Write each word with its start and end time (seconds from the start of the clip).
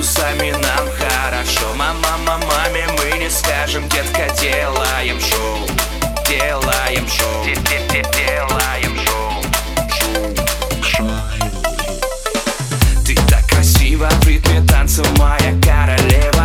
вкусами 0.00 0.50
нам 0.50 0.88
хорошо. 0.98 1.74
Мама, 1.76 2.16
мама, 2.26 2.46
маме 2.46 2.86
мы 2.96 3.18
не 3.18 3.28
скажем, 3.28 3.86
детка, 3.88 4.28
делаем 4.40 5.20
шоу. 5.20 5.66
Делаем 6.26 7.06
шоу. 7.08 7.44
Делаем 7.44 8.98
шоу. 9.04 9.42
Ты 13.04 13.14
так 13.28 13.46
красиво 13.46 14.08
в 14.22 14.26
ритме 14.26 14.62
танца, 14.66 15.02
моя 15.18 15.52
королева. 15.62 16.39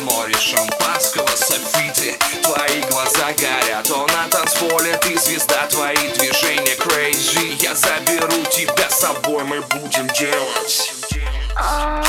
море 0.00 0.34
шампанского 0.38 1.28
софити 1.36 2.18
Твои 2.42 2.80
глаза 2.90 3.32
горят, 3.38 3.90
он 3.90 4.06
на 4.08 4.28
танцполе 4.28 4.96
Ты 5.02 5.18
звезда, 5.18 5.66
твои 5.68 6.08
движения 6.18 6.76
crazy. 6.76 7.56
Я 7.60 7.74
заберу 7.74 8.44
тебя 8.50 8.88
с 8.88 9.00
собой, 9.00 9.44
мы 9.44 9.60
будем 9.60 10.06
делать. 10.08 10.92
А, 11.56 12.02